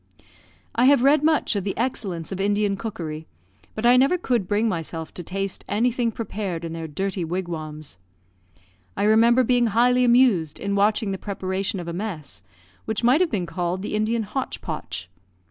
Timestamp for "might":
13.03-13.21